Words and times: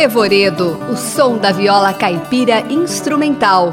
Revoredo, 0.00 0.78
o 0.90 0.96
som 0.96 1.36
da 1.36 1.52
viola 1.52 1.92
caipira 1.92 2.60
instrumental. 2.72 3.70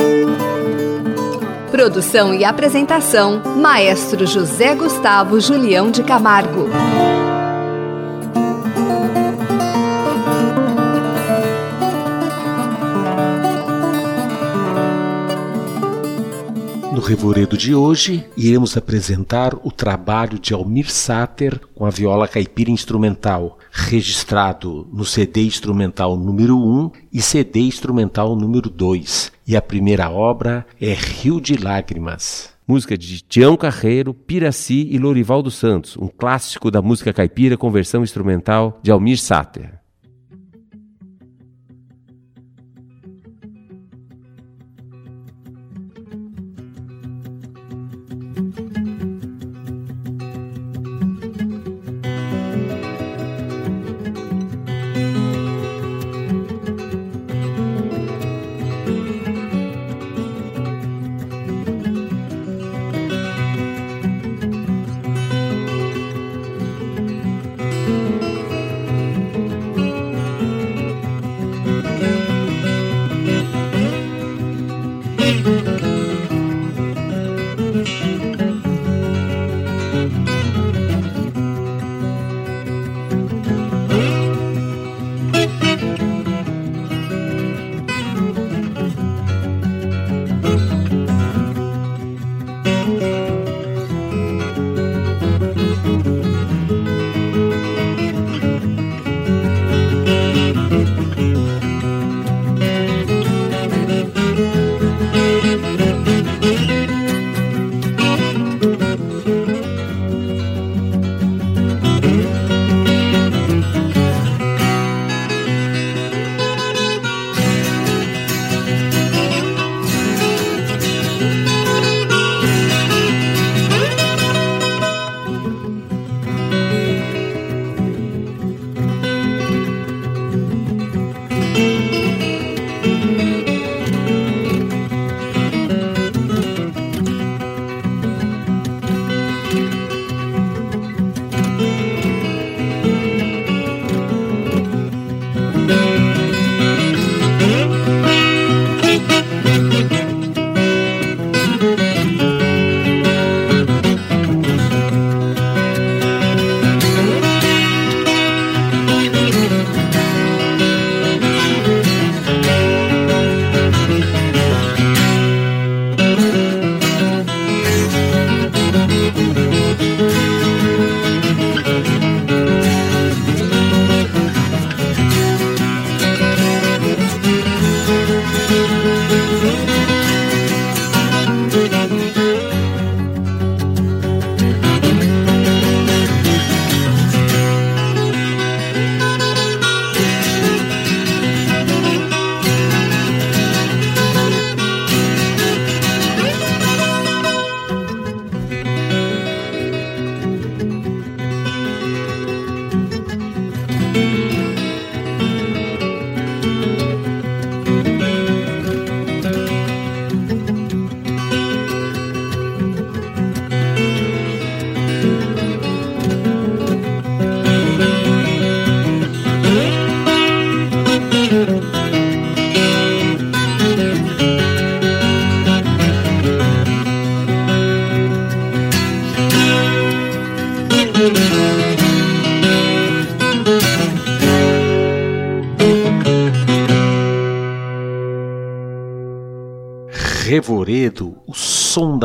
Produção 1.71 2.34
e 2.34 2.43
apresentação: 2.43 3.41
Maestro 3.55 4.27
José 4.27 4.75
Gustavo 4.75 5.39
Julião 5.39 5.89
de 5.89 6.04
Camargo. 6.04 6.68
No 16.91 17.00
Revoredo 17.00 17.55
de 17.55 17.73
hoje, 17.73 18.28
iremos 18.36 18.75
apresentar 18.75 19.54
o 19.64 19.71
trabalho 19.71 20.38
de 20.38 20.54
Almir 20.54 20.91
Sater 20.91 21.57
com 21.73 21.86
a 21.86 21.89
viola 21.89 22.28
caipira 22.28 22.70
instrumental, 22.70 23.57
registrado 23.78 24.88
no 24.91 25.06
CD 25.06 25.43
instrumental 25.43 26.18
número 26.18 26.57
1 26.57 26.92
e 27.14 27.21
CD 27.21 27.60
instrumental 27.60 28.36
número 28.36 28.71
2. 28.71 29.32
E 29.47 29.56
a 29.56 29.61
primeira 29.61 30.10
obra 30.10 30.65
é 30.82 30.93
Rio 30.93 31.39
de 31.39 31.56
Lágrimas. 31.56 32.50
Música 32.67 32.98
de 32.98 33.22
Tião 33.22 33.56
Carreiro, 33.56 34.14
Piraci 34.14 34.89
e 34.92 34.98
Lorival 34.98 35.42
dos 35.42 35.56
Santos, 35.56 35.95
um 35.95 36.08
clássico 36.08 36.72
da 36.72 36.81
música 36.81 37.14
caipira 37.14 37.56
com 37.56 37.72
versão 37.72 38.03
instrumental 38.03 38.80
de 38.81 38.92
Almir 38.92 39.17
Sater. 39.17 39.77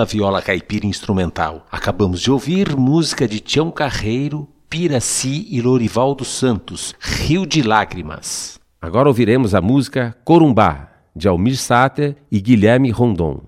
Da 0.03 0.05
viola 0.05 0.43
caipira 0.43 0.85
instrumental. 0.85 1.65
Acabamos 1.71 2.21
de 2.21 2.29
ouvir 2.29 2.77
música 2.77 3.29
de 3.29 3.39
Tião 3.39 3.71
Carreiro, 3.71 4.49
Piraci 4.69 5.47
e 5.49 5.61
Lorival 5.61 6.13
dos 6.13 6.27
Santos, 6.27 6.93
Rio 6.99 7.47
de 7.47 7.63
Lágrimas. 7.63 8.59
Agora 8.81 9.09
ouviremos 9.09 9.55
a 9.55 9.61
música 9.61 10.17
Corumbá, 10.25 10.89
de 11.15 11.29
Almir 11.29 11.57
Sater 11.57 12.17
e 12.33 12.41
Guilherme 12.41 12.91
Rondon. 12.91 13.43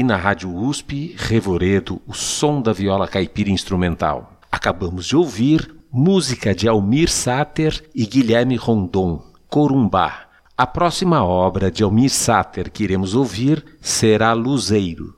Aqui 0.00 0.02
na 0.02 0.16
Rádio 0.16 0.54
USP, 0.54 1.14
Revoredo, 1.18 2.00
o 2.06 2.14
som 2.14 2.62
da 2.62 2.72
viola 2.72 3.06
caipira 3.06 3.50
instrumental. 3.50 4.32
Acabamos 4.50 5.04
de 5.04 5.14
ouvir 5.14 5.74
música 5.92 6.54
de 6.54 6.66
Almir 6.66 7.10
Sater 7.10 7.84
e 7.94 8.06
Guilherme 8.06 8.56
Rondon, 8.56 9.22
Corumbá. 9.46 10.22
A 10.56 10.66
próxima 10.66 11.22
obra 11.22 11.70
de 11.70 11.82
Almir 11.82 12.08
Sater 12.08 12.70
que 12.70 12.82
iremos 12.82 13.14
ouvir 13.14 13.62
será 13.82 14.32
Luzeiro. 14.32 15.14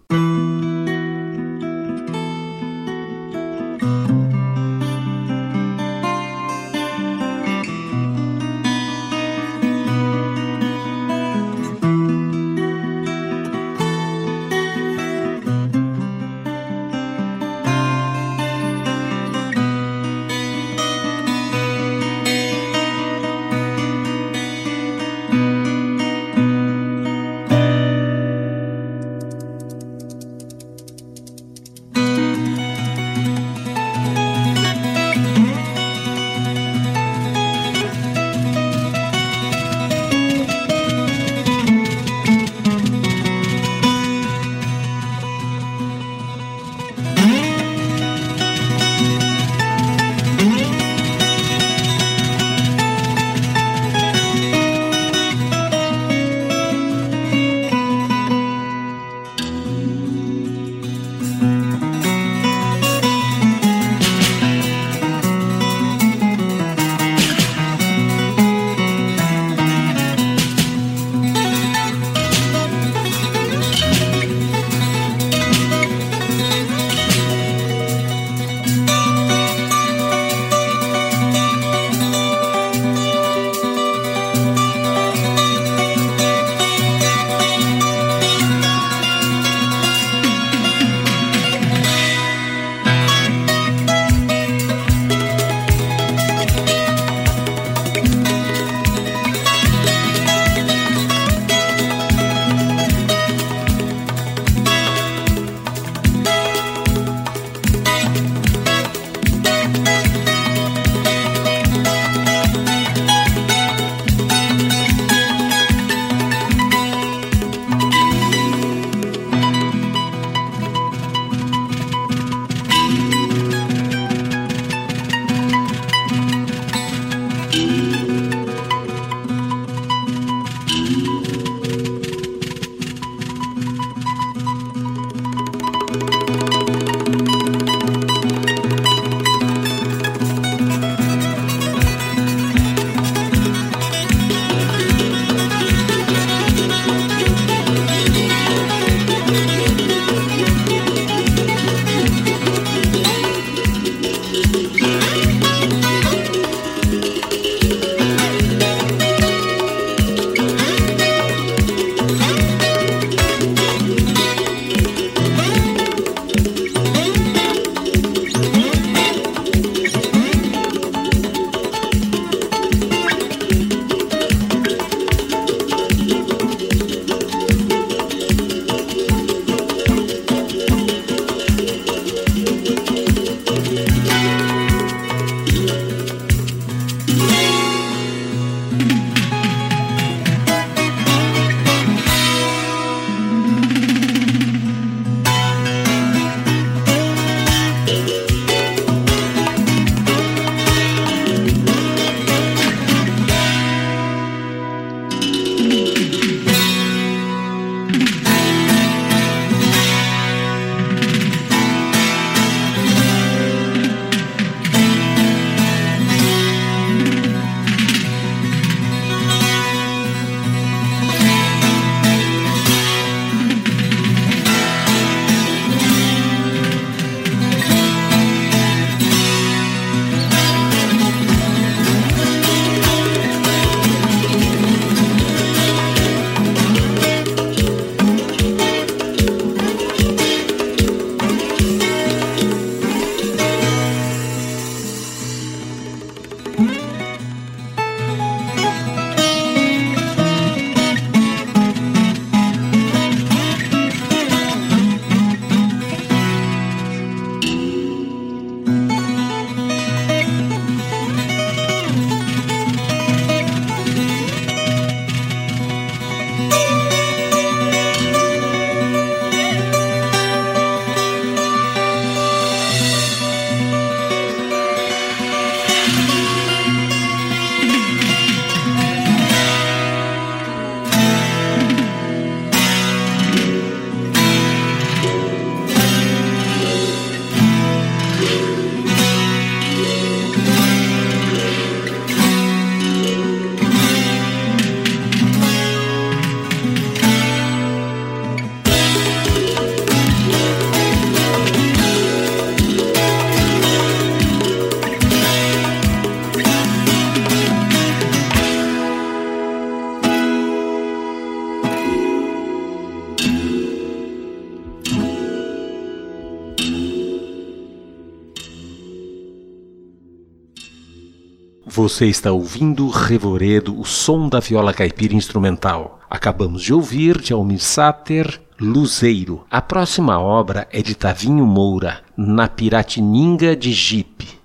Você 321.75 322.05
está 322.05 322.31
ouvindo 322.31 322.87
Revoredo, 322.91 323.81
o 323.81 323.83
som 323.83 324.29
da 324.29 324.41
viola 324.41 324.75
caipira 324.75 325.15
instrumental. 325.15 326.01
Acabamos 326.11 326.63
de 326.63 326.75
ouvir 326.75 327.19
de 327.19 327.33
Almir 327.33 327.61
Sater, 327.61 328.43
Luzeiro. 328.61 329.47
A 329.51 329.63
próxima 329.63 330.21
obra 330.21 330.69
é 330.71 330.83
de 330.83 330.95
Tavinho 330.95 331.47
Moura, 331.47 332.03
na 332.15 332.47
Piratininga 332.47 333.57
de 333.57 333.73
Jipe. 333.73 334.42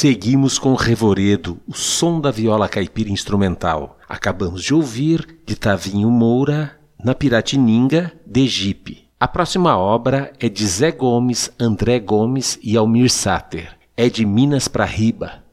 Seguimos 0.00 0.58
com 0.58 0.72
Revoredo, 0.72 1.60
o 1.68 1.74
som 1.74 2.22
da 2.22 2.30
viola 2.30 2.70
caipira 2.70 3.10
instrumental. 3.10 3.98
Acabamos 4.08 4.62
de 4.62 4.72
ouvir 4.72 5.40
de 5.44 5.54
Tavinho 5.54 6.10
Moura, 6.10 6.74
na 7.04 7.14
Piratininga, 7.14 8.10
de 8.26 8.48
Jipe. 8.48 9.10
A 9.20 9.28
próxima 9.28 9.76
obra 9.76 10.32
é 10.40 10.48
de 10.48 10.66
Zé 10.66 10.90
Gomes, 10.90 11.50
André 11.60 12.00
Gomes 12.00 12.58
e 12.62 12.78
Almir 12.78 13.10
Sater. 13.10 13.76
É 13.94 14.08
de 14.08 14.24
Minas 14.24 14.68
para 14.68 14.86
Riba. 14.86 15.44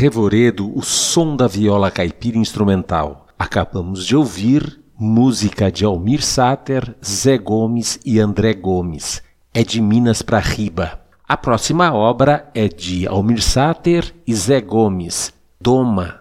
Revoredo, 0.00 0.74
o 0.74 0.80
som 0.80 1.36
da 1.36 1.46
viola 1.46 1.90
caipira 1.90 2.38
instrumental. 2.38 3.26
Acabamos 3.38 4.06
de 4.06 4.16
ouvir 4.16 4.80
música 4.98 5.70
de 5.70 5.84
Almir 5.84 6.22
Sater, 6.22 6.96
Zé 7.04 7.36
Gomes 7.36 8.00
e 8.02 8.18
André 8.18 8.54
Gomes. 8.54 9.22
É 9.52 9.62
de 9.62 9.78
Minas 9.78 10.22
para 10.22 10.38
Riba. 10.38 11.02
A 11.28 11.36
próxima 11.36 11.92
obra 11.92 12.50
é 12.54 12.66
de 12.66 13.06
Almir 13.06 13.42
Sater 13.42 14.14
e 14.26 14.34
Zé 14.34 14.62
Gomes, 14.62 15.34
Doma. 15.60 16.20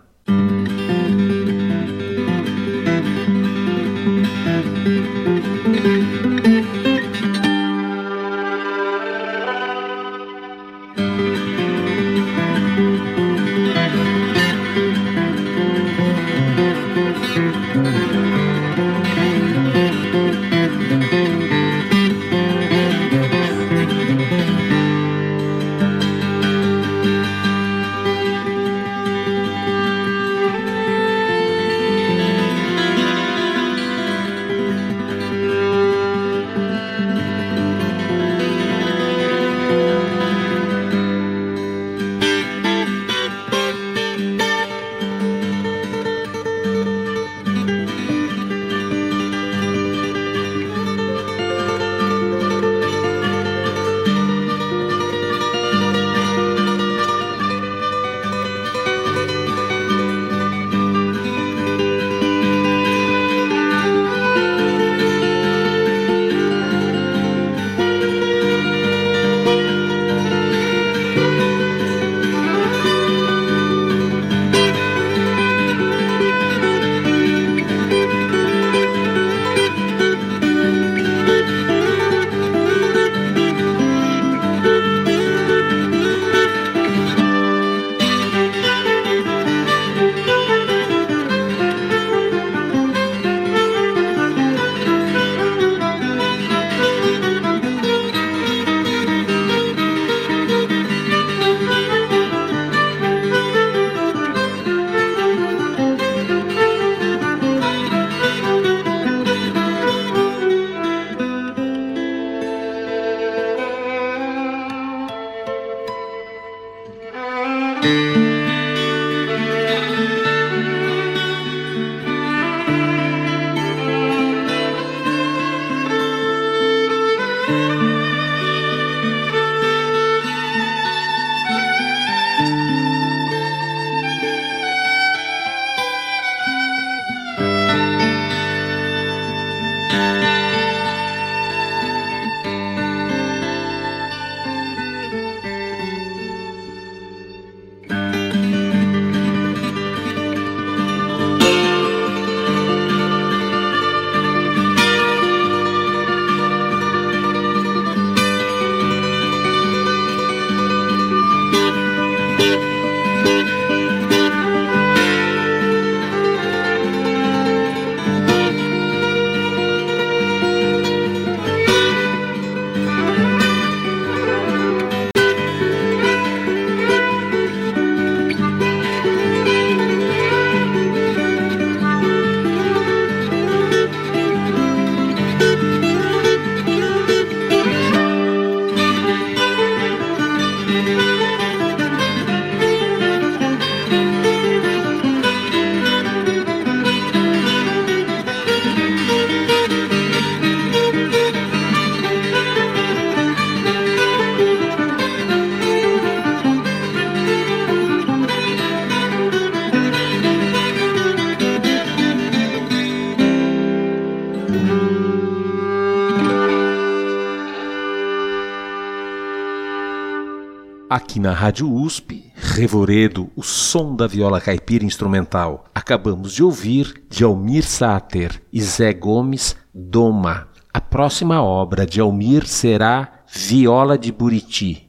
Aqui 221.09 221.19
na 221.19 221.33
Rádio 221.33 221.67
USP, 221.73 222.31
Revoredo, 222.35 223.31
o 223.35 223.41
som 223.41 223.95
da 223.95 224.05
viola 224.05 224.39
caipira 224.39 224.85
instrumental. 224.85 225.65
Acabamos 225.73 226.31
de 226.31 226.43
ouvir 226.43 227.03
de 227.09 227.23
Almir 227.23 227.63
Sater 227.63 228.39
e 228.53 228.61
Zé 228.61 228.93
Gomes, 228.93 229.55
Doma. 229.73 230.49
A 230.71 230.79
próxima 230.79 231.41
obra 231.41 231.83
de 231.83 231.99
Almir 231.99 232.45
será 232.45 233.23
Viola 233.27 233.97
de 233.97 234.11
Buriti. 234.11 234.87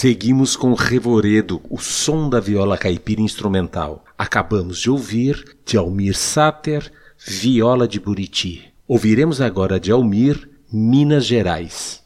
Seguimos 0.00 0.56
com 0.56 0.72
Revoredo, 0.72 1.60
o 1.68 1.76
som 1.76 2.30
da 2.30 2.40
viola 2.40 2.78
caipira 2.78 3.20
instrumental. 3.20 4.02
Acabamos 4.16 4.80
de 4.80 4.88
ouvir 4.88 5.58
de 5.62 5.76
Almir 5.76 6.16
Sater, 6.16 6.90
Viola 7.18 7.86
de 7.86 8.00
Buriti. 8.00 8.64
Ouviremos 8.88 9.42
agora 9.42 9.78
de 9.78 9.92
Almir, 9.92 10.48
Minas 10.72 11.26
Gerais. 11.26 11.99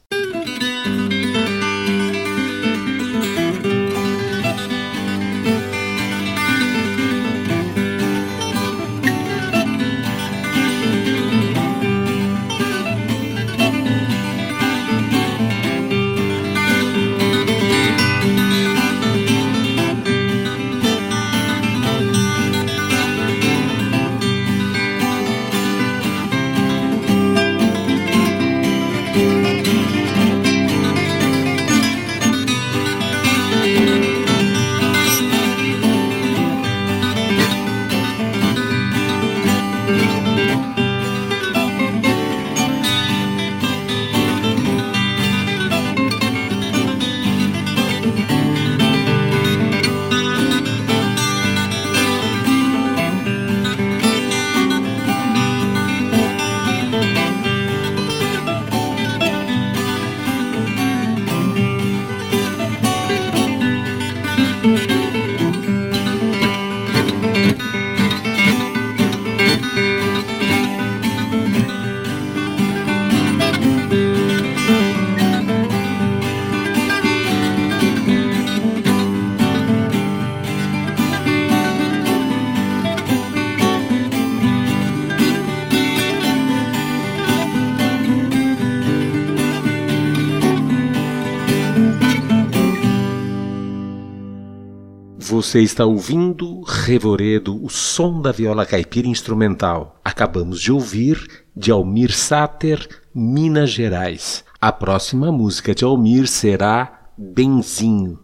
Você 95.44 95.60
está 95.60 95.84
ouvindo 95.84 96.62
Revoredo, 96.62 97.62
o 97.62 97.68
som 97.68 98.18
da 98.22 98.32
viola 98.32 98.64
caipira 98.64 99.06
instrumental. 99.06 100.00
Acabamos 100.02 100.58
de 100.58 100.72
ouvir 100.72 101.44
de 101.54 101.70
Almir 101.70 102.12
Sater, 102.12 102.88
Minas 103.14 103.68
Gerais. 103.70 104.42
A 104.58 104.72
próxima 104.72 105.30
música 105.30 105.74
de 105.74 105.84
Almir 105.84 106.26
será 106.28 107.10
Benzinho. 107.18 108.20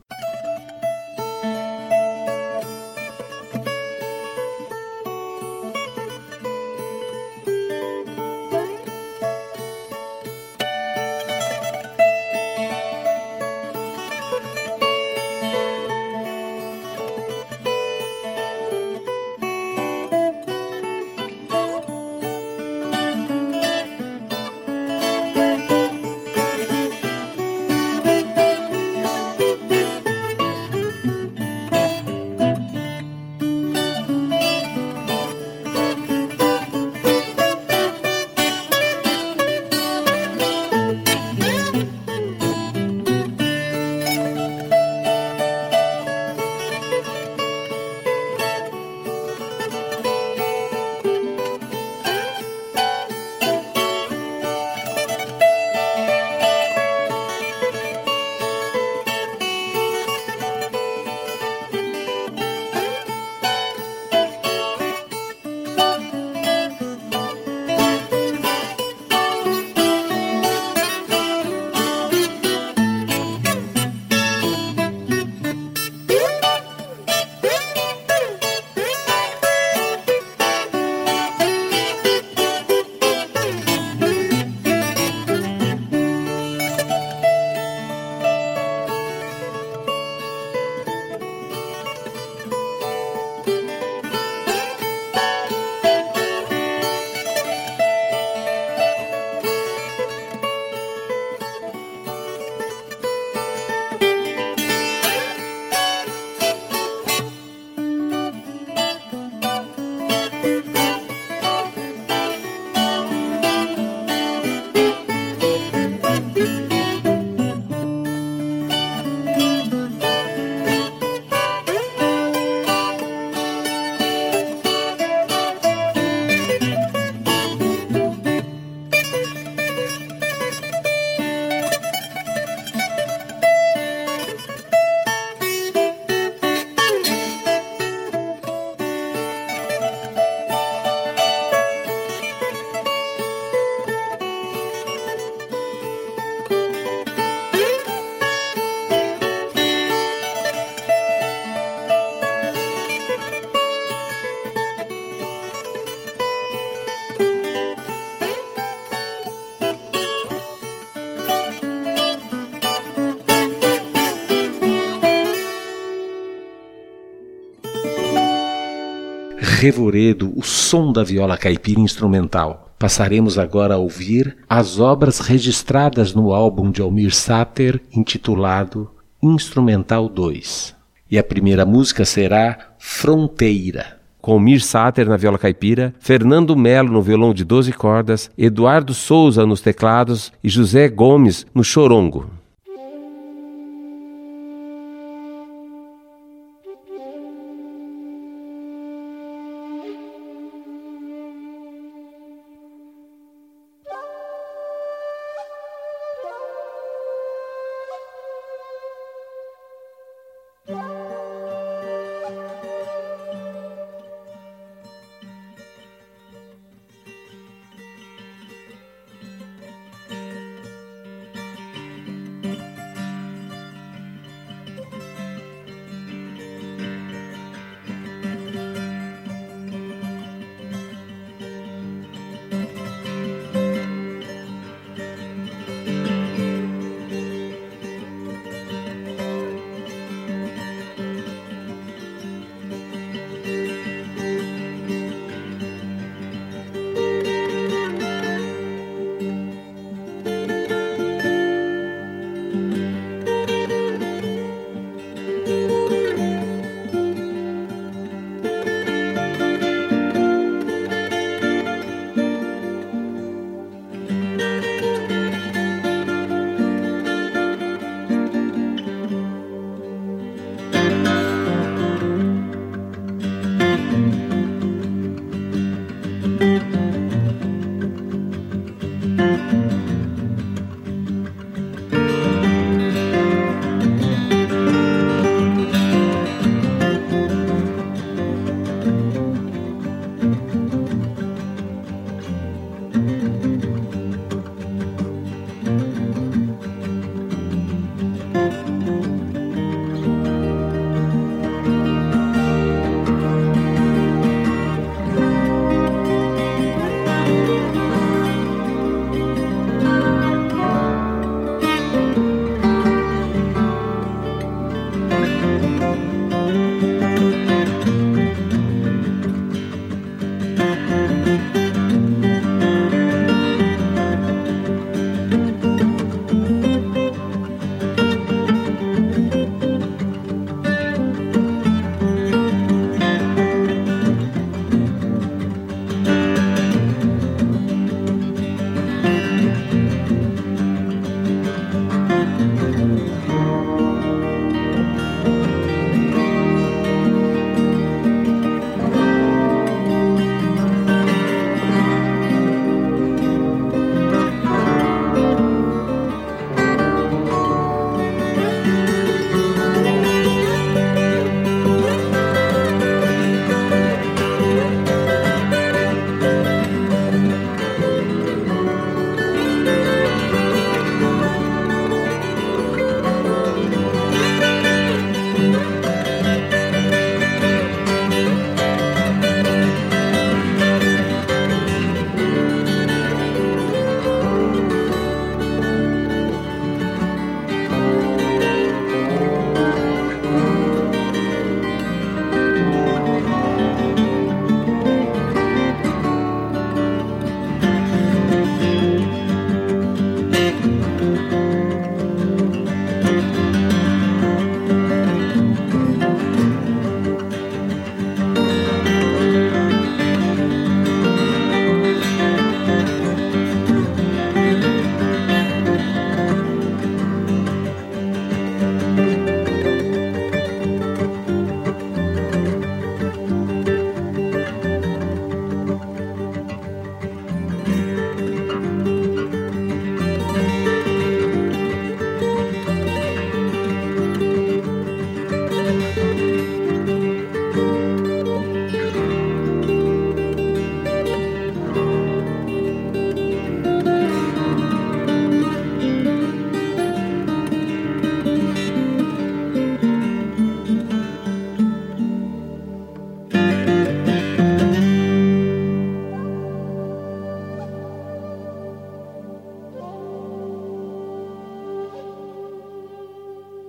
Revoredo, 169.61 170.33
o 170.35 170.43
som 170.43 170.91
da 170.91 171.05
viola 171.05 171.37
caipira 171.37 171.81
instrumental. 171.81 172.73
Passaremos 172.79 173.39
agora 173.39 173.75
a 173.75 173.77
ouvir 173.77 174.39
as 174.49 174.81
obras 174.81 175.19
registradas 175.19 176.15
no 176.15 176.33
álbum 176.33 176.71
de 176.71 176.81
Almir 176.81 177.15
Sater 177.15 177.79
intitulado 177.93 178.91
Instrumental 179.23 180.09
2. 180.09 180.75
E 181.11 181.19
a 181.19 181.23
primeira 181.23 181.67
música 181.67 182.07
será 182.07 182.71
Fronteira. 182.79 183.99
Com 184.19 184.41
Mir 184.41 184.63
Sater 184.63 185.07
na 185.07 185.19
viola 185.19 185.39
caipira, 185.39 185.95
Fernando 186.01 186.57
Melo 186.57 186.91
no 186.91 187.03
violão 187.03 187.35
de 187.35 187.45
12 187.45 187.71
cordas, 187.75 188.31
Eduardo 188.39 188.95
Souza 188.95 189.45
nos 189.45 189.61
teclados 189.61 190.33
e 190.43 190.49
José 190.49 190.89
Gomes 190.89 191.45
no 191.55 191.63
chorongo. 191.63 192.31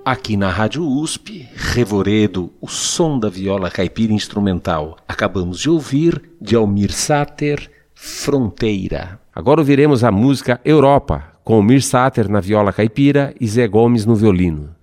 Aqui 0.03 0.35
na 0.35 0.49
Rádio 0.49 0.83
USP, 0.83 1.47
Revoredo, 1.53 2.51
o 2.59 2.67
som 2.67 3.19
da 3.19 3.29
viola 3.29 3.69
caipira 3.69 4.11
instrumental. 4.11 4.97
Acabamos 5.07 5.59
de 5.59 5.69
ouvir 5.69 6.19
de 6.41 6.55
Almir 6.55 6.91
Sater, 6.91 7.69
Fronteira. 7.93 9.19
Agora 9.33 9.61
ouviremos 9.61 10.03
a 10.03 10.11
música 10.11 10.59
Europa, 10.65 11.23
com 11.43 11.53
Almir 11.53 11.83
Sater 11.83 12.27
na 12.27 12.39
viola 12.39 12.73
caipira 12.73 13.35
e 13.39 13.47
Zé 13.47 13.67
Gomes 13.67 14.03
no 14.03 14.15
violino. 14.15 14.75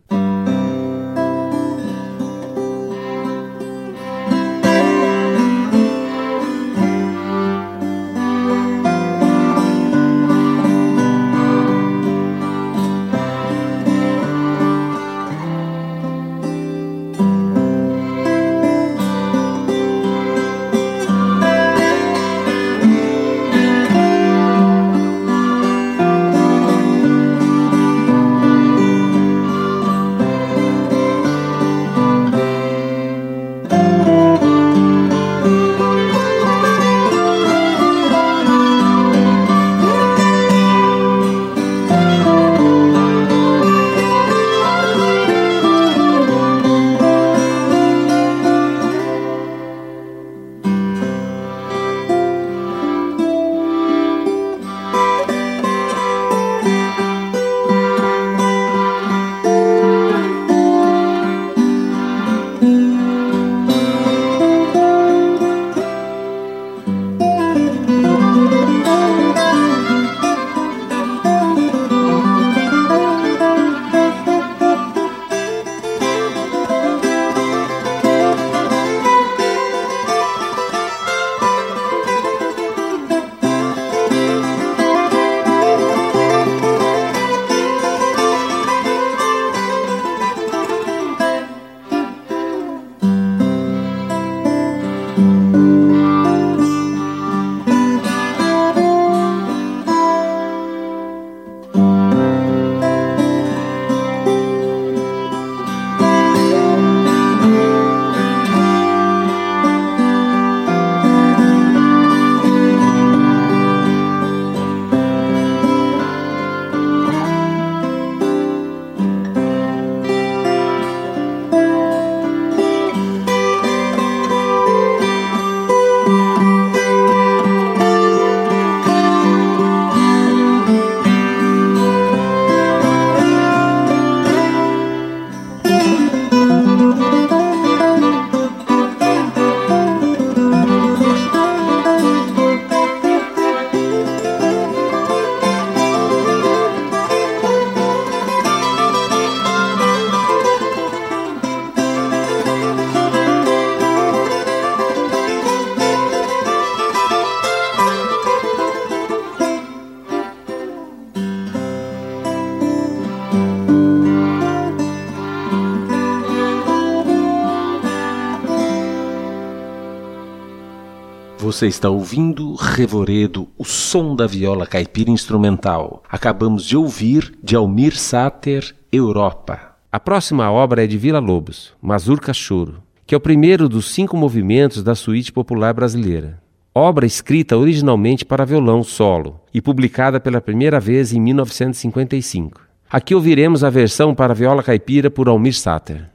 Você 171.59 171.67
está 171.67 171.91
ouvindo 171.91 172.55
Revoredo, 172.55 173.49
o 173.59 173.65
som 173.65 174.15
da 174.15 174.29
viola 174.29 174.65
caipira 174.65 175.11
instrumental. 175.11 176.05
Acabamos 176.09 176.65
de 176.65 176.77
ouvir 176.77 177.37
de 177.43 177.57
Almir 177.57 177.99
Sater, 177.99 178.77
Europa. 178.93 179.75
A 179.91 179.99
próxima 179.99 180.49
obra 180.53 180.85
é 180.85 180.87
de 180.87 180.97
Vila 180.97 181.19
Lobos, 181.19 181.73
Mazurca 181.83 182.33
Choro, 182.33 182.81
que 183.05 183.13
é 183.13 183.19
o 183.19 183.21
primeiro 183.21 183.69
dos 183.69 183.93
cinco 183.93 184.17
movimentos 184.17 184.85
da 184.85 184.95
suíte 184.95 185.33
popular 185.33 185.75
brasileira. 185.75 186.41
Obra 186.73 187.05
escrita 187.05 187.57
originalmente 187.57 188.25
para 188.25 188.47
violão 188.47 188.85
solo 188.85 189.41
e 189.53 189.61
publicada 189.61 190.21
pela 190.21 190.41
primeira 190.41 190.79
vez 190.79 191.13
em 191.13 191.21
1955. 191.21 192.61
Aqui 192.89 193.17
ouviremos 193.17 193.65
a 193.65 193.69
versão 193.69 194.15
para 194.15 194.33
viola 194.33 194.63
caipira 194.63 195.11
por 195.11 195.29
Almir 195.29 195.59
Sater. 195.59 196.09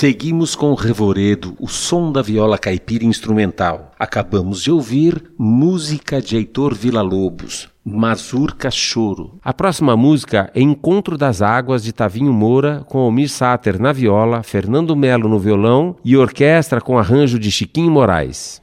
Seguimos 0.00 0.56
com 0.56 0.70
o 0.70 0.74
Revoredo, 0.74 1.54
o 1.60 1.68
som 1.68 2.10
da 2.10 2.22
viola 2.22 2.56
caipira 2.56 3.04
instrumental. 3.04 3.92
Acabamos 3.98 4.62
de 4.62 4.72
ouvir 4.72 5.22
música 5.36 6.22
de 6.22 6.36
Heitor 6.36 6.74
Villa-Lobos, 6.74 7.68
Mazurca 7.84 8.70
Choro. 8.70 9.38
A 9.44 9.52
próxima 9.52 9.94
música 9.98 10.50
é 10.54 10.62
Encontro 10.62 11.18
das 11.18 11.42
Águas 11.42 11.84
de 11.84 11.92
Tavinho 11.92 12.32
Moura, 12.32 12.82
com 12.88 12.98
Almir 12.98 13.28
Sater 13.28 13.78
na 13.78 13.92
viola, 13.92 14.42
Fernando 14.42 14.96
Melo 14.96 15.28
no 15.28 15.38
violão 15.38 15.94
e 16.02 16.16
orquestra 16.16 16.80
com 16.80 16.98
arranjo 16.98 17.38
de 17.38 17.50
Chiquinho 17.50 17.90
Moraes. 17.90 18.58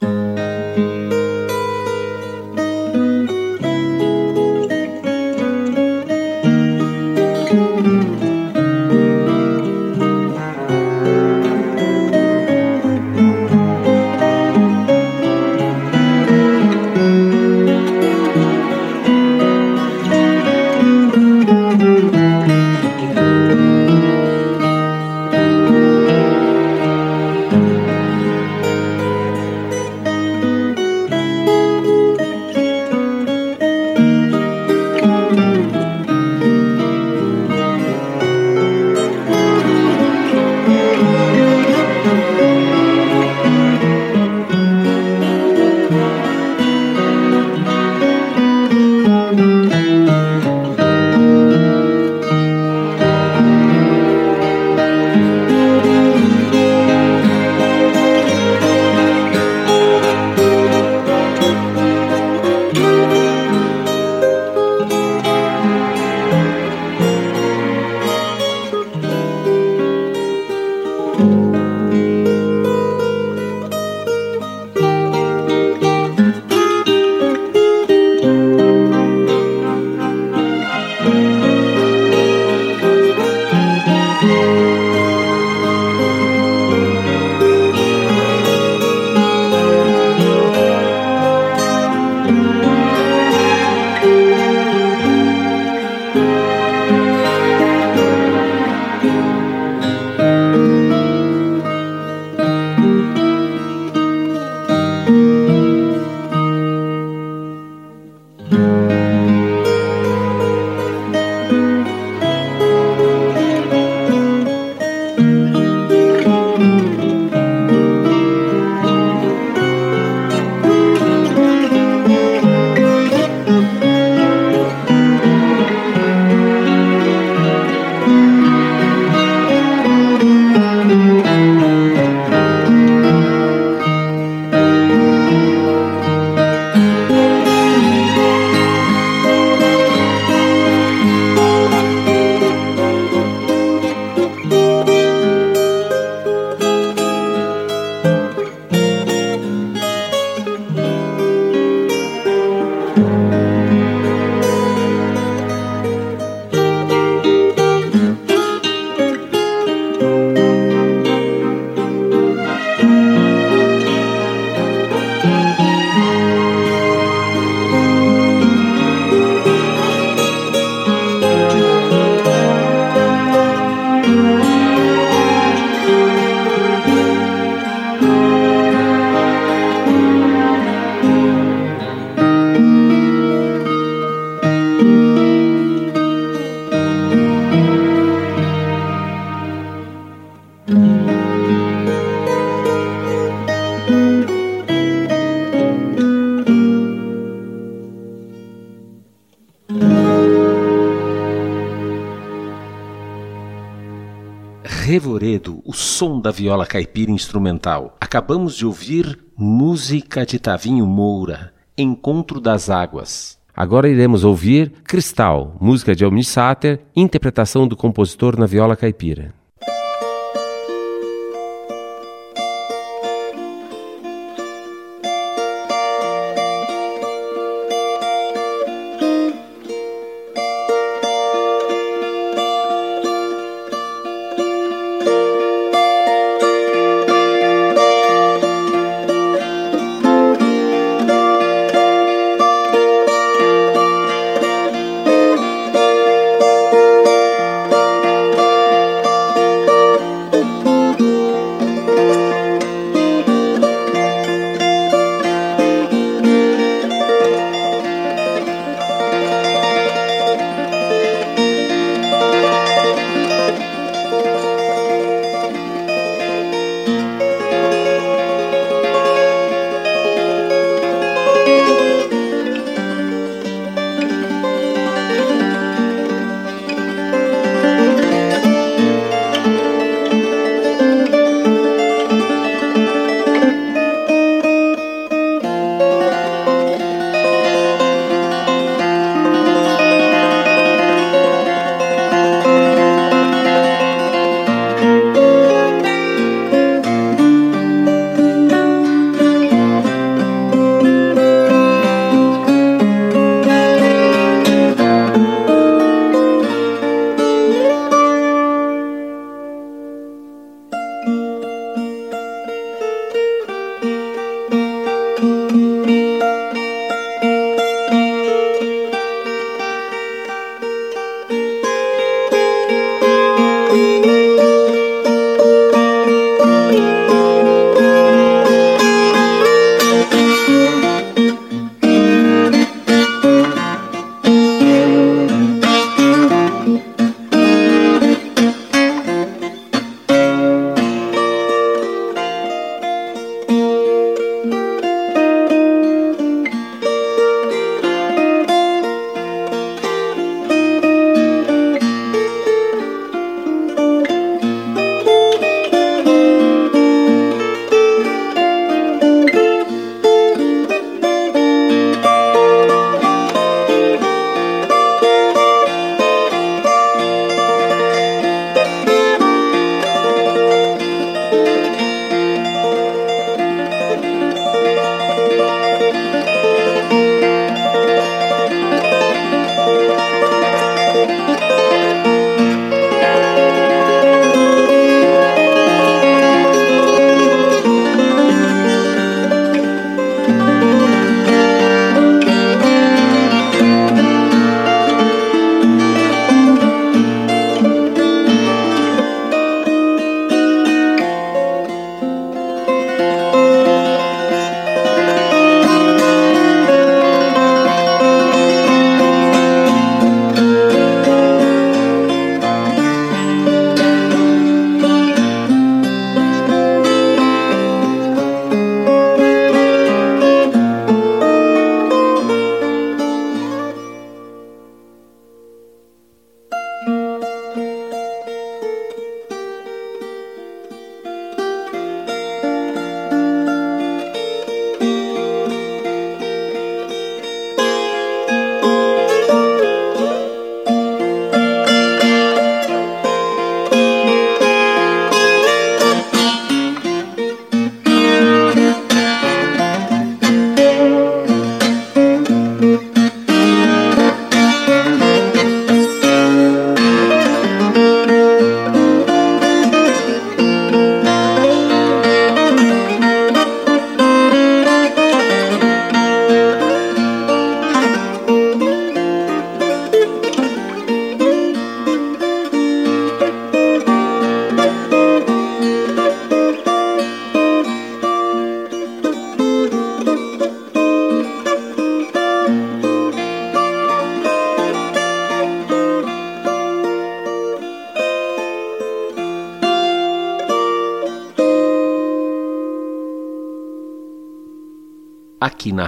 Revoredo, 205.38 205.62
o 205.64 205.72
som 205.72 206.20
da 206.20 206.30
viola 206.30 206.66
caipira 206.66 207.10
instrumental. 207.10 207.96
Acabamos 208.00 208.56
de 208.56 208.66
ouvir 208.66 209.18
Música 209.36 210.26
de 210.26 210.38
Tavinho 210.38 210.84
Moura, 210.84 211.52
Encontro 211.76 212.40
das 212.40 212.68
Águas. 212.68 213.38
Agora 213.54 213.88
iremos 213.88 214.24
ouvir 214.24 214.72
Cristal, 214.84 215.56
música 215.60 215.94
de 215.94 216.04
Sater, 216.24 216.80
interpretação 216.94 217.66
do 217.66 217.76
compositor 217.76 218.38
na 218.38 218.46
viola 218.46 218.76
caipira. 218.76 219.32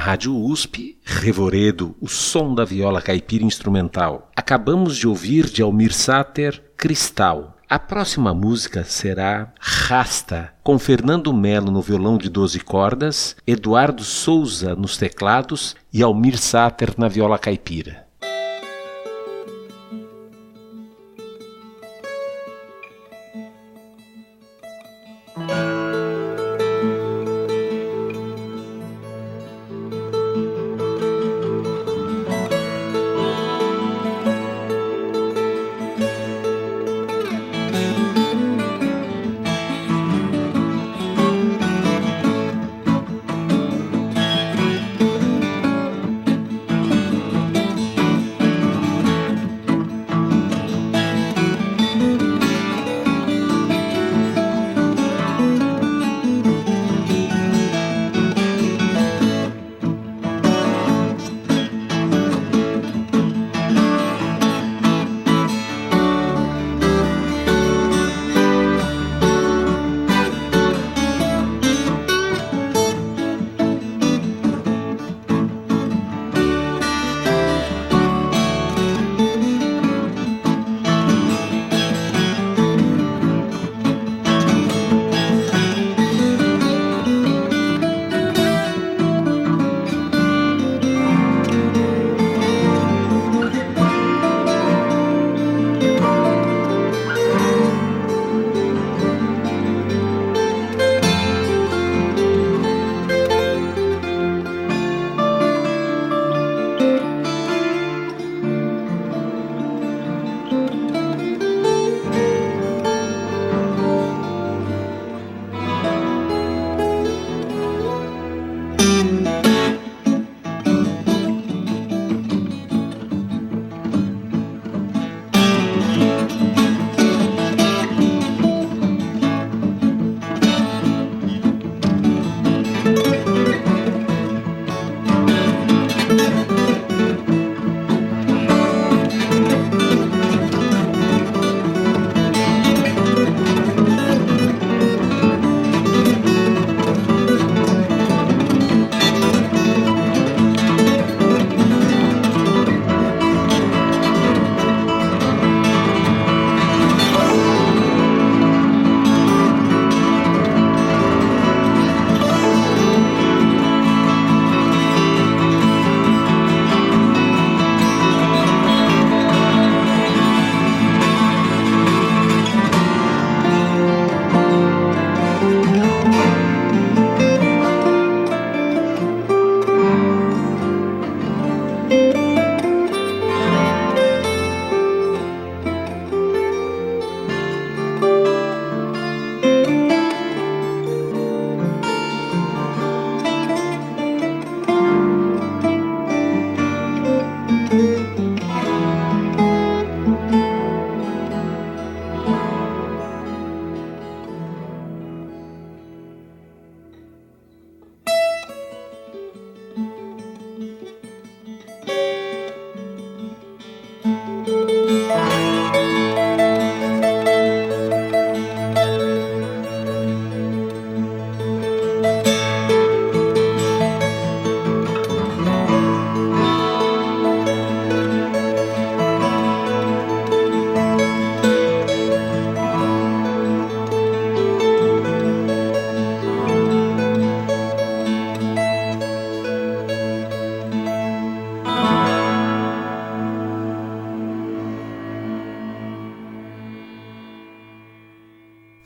Rádio 0.00 0.34
USP, 0.34 0.98
Revoredo, 1.04 1.94
o 2.00 2.08
som 2.08 2.54
da 2.54 2.64
viola 2.64 3.02
caipira 3.02 3.44
instrumental. 3.44 4.30
Acabamos 4.34 4.96
de 4.96 5.06
ouvir 5.06 5.44
de 5.44 5.60
Almir 5.60 5.92
Sater, 5.92 6.72
Cristal. 6.74 7.58
A 7.68 7.78
próxima 7.78 8.32
música 8.32 8.82
será 8.82 9.52
Rasta, 9.60 10.54
com 10.62 10.78
Fernando 10.78 11.34
Melo 11.34 11.70
no 11.70 11.82
violão 11.82 12.16
de 12.16 12.30
12 12.30 12.60
cordas, 12.60 13.36
Eduardo 13.46 14.02
Souza 14.02 14.74
nos 14.74 14.96
teclados 14.96 15.76
e 15.92 16.02
Almir 16.02 16.38
Sater 16.38 16.94
na 16.96 17.06
viola 17.06 17.38
caipira. 17.38 18.09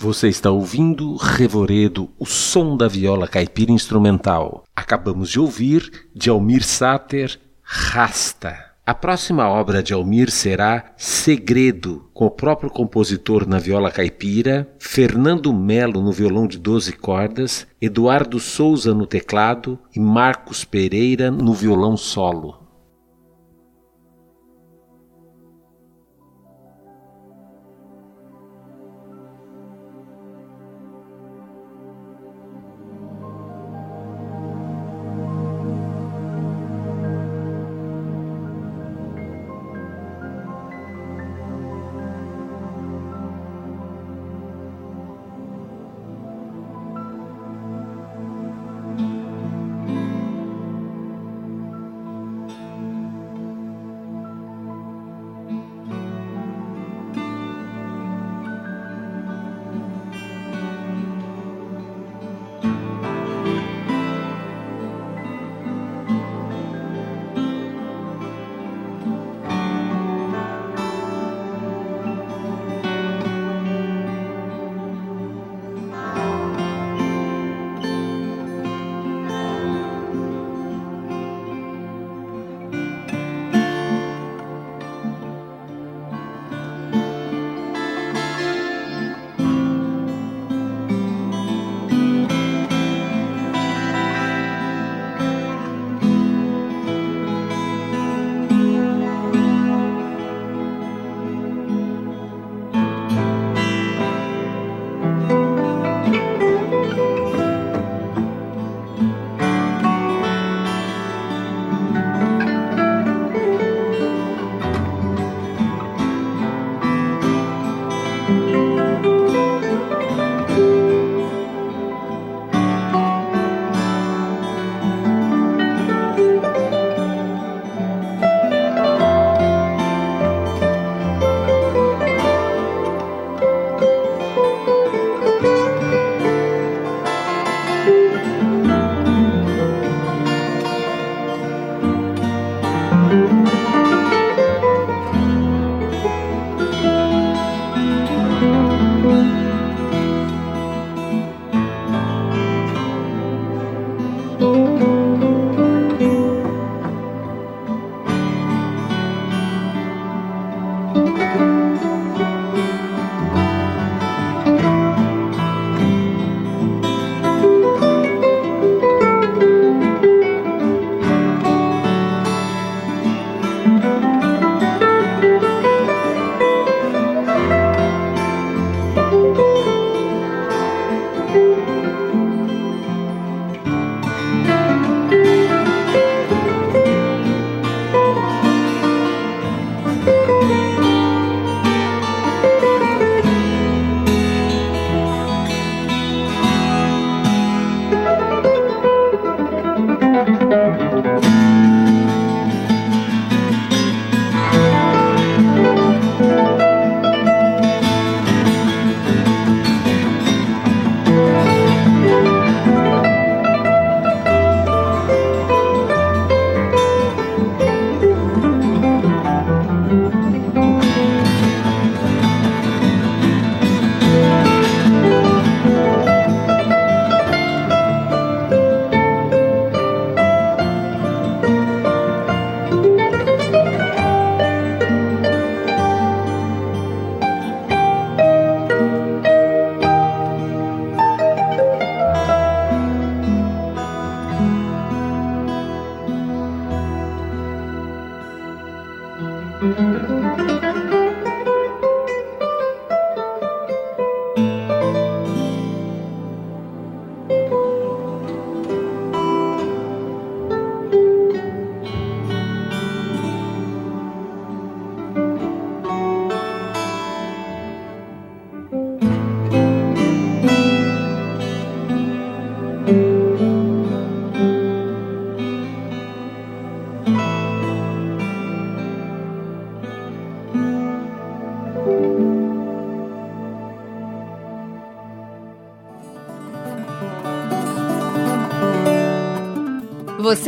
Você 0.05 0.29
está 0.29 0.51
ouvindo 0.51 1.17
Revoredo, 1.17 2.11
o 2.19 2.27
som 2.27 2.77
da 2.77 2.87
viola 2.87 3.27
caipira 3.27 3.73
instrumental. 3.73 4.63
Acabamos 4.77 5.31
de 5.31 5.41
ouvir 5.41 5.91
de 6.15 6.29
Almir 6.29 6.63
Sater, 6.63 7.41
Rasta. 7.63 8.55
A 8.85 8.93
próxima 8.93 9.49
obra 9.49 9.83
de 9.83 9.95
Almir 9.95 10.31
será 10.31 10.93
Segredo, 10.99 12.11
com 12.13 12.27
o 12.27 12.31
próprio 12.31 12.69
compositor 12.69 13.49
na 13.49 13.59
viola 13.59 13.91
caipira, 13.91 14.69
Fernando 14.79 15.55
Melo 15.55 16.03
no 16.03 16.13
violão 16.13 16.47
de 16.47 16.59
12 16.59 16.93
cordas, 16.93 17.67
Eduardo 17.81 18.39
Souza 18.39 18.93
no 18.93 19.07
teclado 19.07 19.79
e 19.97 19.99
Marcos 19.99 20.67
Pereira 20.67 21.31
no 21.31 21.55
violão 21.55 21.97
solo. 21.97 22.64